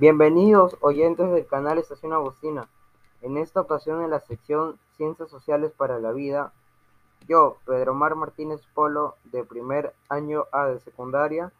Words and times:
Bienvenidos 0.00 0.78
oyentes 0.80 1.30
del 1.30 1.46
canal 1.46 1.76
Estación 1.76 2.14
Agustina. 2.14 2.70
En 3.20 3.36
esta 3.36 3.60
ocasión 3.60 4.02
en 4.02 4.08
la 4.08 4.20
sección 4.20 4.78
Ciencias 4.96 5.28
Sociales 5.28 5.72
para 5.76 5.98
la 5.98 6.10
Vida, 6.10 6.54
yo, 7.28 7.58
Pedro 7.66 7.92
Mar 7.92 8.14
Martínez 8.14 8.62
Polo, 8.72 9.16
de 9.24 9.44
primer 9.44 9.92
año 10.08 10.46
A 10.52 10.68
de 10.68 10.80
secundaria, 10.80 11.52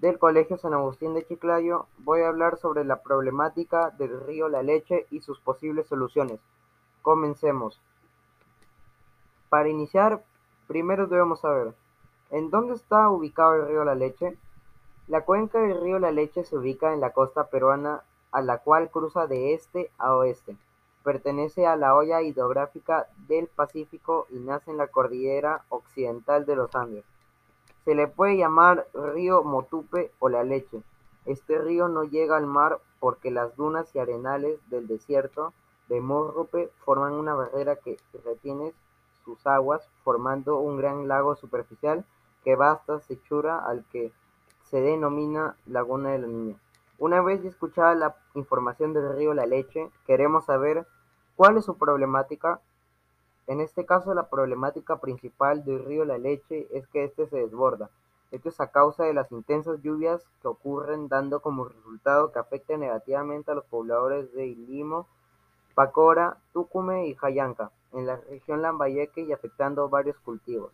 del 0.00 0.18
Colegio 0.18 0.56
San 0.56 0.72
Agustín 0.72 1.12
de 1.12 1.26
Chiclayo, 1.26 1.84
voy 1.98 2.22
a 2.22 2.28
hablar 2.28 2.56
sobre 2.56 2.82
la 2.82 3.02
problemática 3.02 3.90
del 3.90 4.22
río 4.22 4.48
La 4.48 4.62
Leche 4.62 5.06
y 5.10 5.20
sus 5.20 5.38
posibles 5.40 5.86
soluciones. 5.86 6.40
Comencemos. 7.02 7.78
Para 9.50 9.68
iniciar, 9.68 10.24
primero 10.66 11.08
debemos 11.08 11.40
saber, 11.40 11.74
¿en 12.30 12.48
dónde 12.48 12.72
está 12.72 13.10
ubicado 13.10 13.56
el 13.56 13.68
río 13.68 13.84
La 13.84 13.94
Leche? 13.94 14.38
La 15.12 15.26
cuenca 15.26 15.60
del 15.60 15.78
río 15.78 15.98
La 15.98 16.10
Leche 16.10 16.42
se 16.42 16.56
ubica 16.56 16.94
en 16.94 17.00
la 17.02 17.10
costa 17.10 17.48
peruana, 17.48 18.02
a 18.30 18.40
la 18.40 18.56
cual 18.60 18.90
cruza 18.90 19.26
de 19.26 19.52
este 19.52 19.90
a 19.98 20.16
oeste. 20.16 20.56
Pertenece 21.04 21.66
a 21.66 21.76
la 21.76 21.94
hoya 21.94 22.22
hidrográfica 22.22 23.08
del 23.28 23.46
Pacífico 23.46 24.26
y 24.30 24.36
nace 24.36 24.70
en 24.70 24.78
la 24.78 24.86
cordillera 24.86 25.66
occidental 25.68 26.46
de 26.46 26.56
los 26.56 26.74
Andes. 26.74 27.04
Se 27.84 27.94
le 27.94 28.08
puede 28.08 28.38
llamar 28.38 28.86
río 28.94 29.44
Motupe 29.44 30.10
o 30.18 30.30
La 30.30 30.44
Leche. 30.44 30.82
Este 31.26 31.58
río 31.58 31.88
no 31.88 32.04
llega 32.04 32.38
al 32.38 32.46
mar 32.46 32.80
porque 32.98 33.30
las 33.30 33.54
dunas 33.54 33.94
y 33.94 33.98
arenales 33.98 34.66
del 34.70 34.86
desierto 34.88 35.52
de 35.90 36.00
Morrope 36.00 36.70
forman 36.86 37.12
una 37.12 37.34
barrera 37.34 37.76
que 37.76 37.98
retiene 38.24 38.72
sus 39.26 39.46
aguas, 39.46 39.86
formando 40.04 40.56
un 40.56 40.78
gran 40.78 41.06
lago 41.06 41.36
superficial 41.36 42.06
que 42.44 42.56
va 42.56 42.70
hasta 42.70 43.00
Sechura, 43.00 43.58
al 43.58 43.84
que 43.92 44.10
se 44.72 44.80
denomina 44.80 45.54
Laguna 45.66 46.12
de 46.12 46.20
la 46.20 46.26
Niña. 46.28 46.56
Una 46.96 47.20
vez 47.20 47.44
escuchada 47.44 47.94
la 47.94 48.16
información 48.34 48.94
del 48.94 49.14
río 49.14 49.34
La 49.34 49.44
Leche, 49.44 49.90
queremos 50.06 50.46
saber 50.46 50.86
cuál 51.36 51.58
es 51.58 51.66
su 51.66 51.76
problemática. 51.76 52.58
En 53.46 53.60
este 53.60 53.84
caso, 53.84 54.14
la 54.14 54.30
problemática 54.30 54.98
principal 54.98 55.62
del 55.66 55.84
río 55.84 56.06
La 56.06 56.16
Leche 56.16 56.68
es 56.72 56.88
que 56.88 57.04
éste 57.04 57.26
se 57.26 57.36
desborda. 57.36 57.90
Esto 58.30 58.48
es 58.48 58.58
a 58.62 58.70
causa 58.70 59.04
de 59.04 59.12
las 59.12 59.30
intensas 59.30 59.82
lluvias 59.82 60.24
que 60.40 60.48
ocurren 60.48 61.08
dando 61.08 61.42
como 61.42 61.66
resultado 61.66 62.32
que 62.32 62.38
afecte 62.38 62.78
negativamente 62.78 63.50
a 63.50 63.54
los 63.54 63.66
pobladores 63.66 64.32
de 64.32 64.46
Ilimo, 64.46 65.06
Pacora, 65.74 66.38
Tucume 66.54 67.08
y 67.08 67.14
Jayanca, 67.14 67.72
en 67.92 68.06
la 68.06 68.16
región 68.16 68.62
Lambayeque 68.62 69.20
y 69.20 69.32
afectando 69.32 69.90
varios 69.90 70.16
cultivos. 70.20 70.72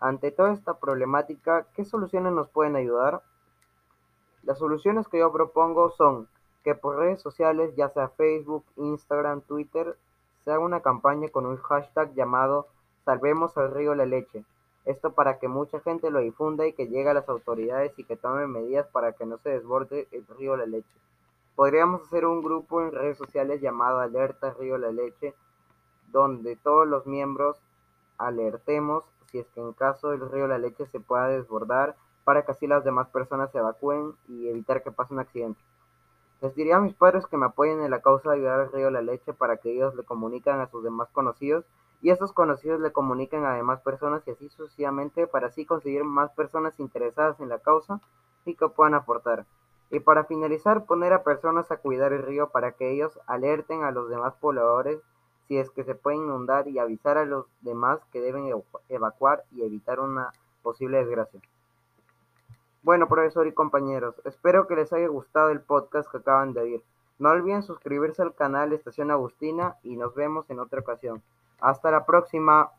Ante 0.00 0.30
toda 0.30 0.52
esta 0.52 0.78
problemática, 0.78 1.66
¿qué 1.74 1.84
soluciones 1.84 2.32
nos 2.32 2.48
pueden 2.48 2.74
ayudar? 2.74 3.22
Las 4.42 4.58
soluciones 4.58 5.06
que 5.08 5.18
yo 5.18 5.30
propongo 5.30 5.90
son 5.90 6.26
que 6.64 6.74
por 6.74 6.96
redes 6.96 7.20
sociales, 7.20 7.74
ya 7.76 7.90
sea 7.90 8.08
Facebook, 8.08 8.64
Instagram, 8.76 9.42
Twitter, 9.42 9.98
se 10.44 10.50
haga 10.50 10.64
una 10.64 10.80
campaña 10.80 11.28
con 11.28 11.44
un 11.44 11.58
hashtag 11.58 12.14
llamado 12.14 12.66
Salvemos 13.04 13.56
al 13.58 13.72
río 13.72 13.94
La 13.94 14.06
Leche. 14.06 14.44
Esto 14.86 15.12
para 15.12 15.38
que 15.38 15.48
mucha 15.48 15.80
gente 15.80 16.10
lo 16.10 16.20
difunda 16.20 16.66
y 16.66 16.72
que 16.72 16.88
llegue 16.88 17.10
a 17.10 17.14
las 17.14 17.28
autoridades 17.28 17.98
y 17.98 18.04
que 18.04 18.16
tomen 18.16 18.50
medidas 18.50 18.86
para 18.88 19.12
que 19.12 19.26
no 19.26 19.36
se 19.38 19.50
desborde 19.50 20.08
el 20.12 20.26
río 20.38 20.56
La 20.56 20.66
Leche. 20.66 20.88
Podríamos 21.56 22.02
hacer 22.02 22.24
un 22.24 22.42
grupo 22.42 22.80
en 22.80 22.92
redes 22.92 23.18
sociales 23.18 23.60
llamado 23.60 24.00
Alerta 24.00 24.54
Río 24.58 24.78
La 24.78 24.92
Leche, 24.92 25.34
donde 26.10 26.56
todos 26.56 26.86
los 26.86 27.06
miembros 27.06 27.58
alertemos 28.16 29.04
si 29.30 29.38
es 29.38 29.48
que 29.50 29.60
en 29.60 29.72
caso 29.72 30.10
del 30.10 30.30
río 30.30 30.46
La 30.46 30.58
Leche 30.58 30.86
se 30.86 31.00
pueda 31.00 31.28
desbordar 31.28 31.96
para 32.24 32.44
que 32.44 32.52
así 32.52 32.66
las 32.66 32.84
demás 32.84 33.08
personas 33.08 33.50
se 33.50 33.58
evacúen 33.58 34.14
y 34.28 34.48
evitar 34.48 34.82
que 34.82 34.92
pase 34.92 35.14
un 35.14 35.20
accidente. 35.20 35.60
Les 36.40 36.54
diría 36.54 36.76
a 36.76 36.80
mis 36.80 36.94
padres 36.94 37.26
que 37.26 37.36
me 37.36 37.46
apoyen 37.46 37.82
en 37.82 37.90
la 37.90 38.00
causa 38.00 38.30
de 38.30 38.36
ayudar 38.36 38.60
al 38.60 38.72
río 38.72 38.90
La 38.90 39.02
Leche 39.02 39.32
para 39.32 39.58
que 39.58 39.72
ellos 39.72 39.94
le 39.94 40.04
comunican 40.04 40.60
a 40.60 40.68
sus 40.68 40.82
demás 40.82 41.08
conocidos 41.12 41.64
y 42.02 42.10
estos 42.10 42.32
conocidos 42.32 42.80
le 42.80 42.92
comuniquen 42.92 43.44
a 43.44 43.54
demás 43.54 43.80
personas 43.82 44.26
y 44.26 44.30
así 44.30 44.48
sucesivamente 44.48 45.26
para 45.26 45.48
así 45.48 45.66
conseguir 45.66 46.04
más 46.04 46.30
personas 46.32 46.78
interesadas 46.80 47.40
en 47.40 47.50
la 47.50 47.58
causa 47.58 48.00
y 48.46 48.54
que 48.54 48.68
puedan 48.68 48.94
aportar. 48.94 49.44
Y 49.90 50.00
para 50.00 50.24
finalizar, 50.24 50.86
poner 50.86 51.12
a 51.12 51.24
personas 51.24 51.70
a 51.70 51.76
cuidar 51.76 52.12
el 52.12 52.22
río 52.22 52.48
para 52.50 52.72
que 52.72 52.90
ellos 52.90 53.18
alerten 53.26 53.82
a 53.82 53.90
los 53.90 54.08
demás 54.08 54.34
pobladores 54.40 55.00
si 55.50 55.58
es 55.58 55.68
que 55.70 55.82
se 55.82 55.96
puede 55.96 56.18
inundar 56.18 56.68
y 56.68 56.78
avisar 56.78 57.18
a 57.18 57.24
los 57.24 57.44
demás 57.62 57.98
que 58.12 58.20
deben 58.20 58.48
evacuar 58.88 59.42
y 59.50 59.64
evitar 59.64 59.98
una 59.98 60.32
posible 60.62 60.98
desgracia. 60.98 61.40
Bueno, 62.84 63.08
profesor 63.08 63.48
y 63.48 63.52
compañeros, 63.52 64.14
espero 64.24 64.68
que 64.68 64.76
les 64.76 64.92
haya 64.92 65.08
gustado 65.08 65.50
el 65.50 65.60
podcast 65.60 66.08
que 66.08 66.18
acaban 66.18 66.52
de 66.52 66.60
oír. 66.60 66.82
No 67.18 67.30
olviden 67.30 67.64
suscribirse 67.64 68.22
al 68.22 68.32
canal 68.32 68.72
Estación 68.72 69.10
Agustina 69.10 69.74
y 69.82 69.96
nos 69.96 70.14
vemos 70.14 70.48
en 70.50 70.60
otra 70.60 70.82
ocasión. 70.82 71.20
Hasta 71.60 71.90
la 71.90 72.06
próxima. 72.06 72.70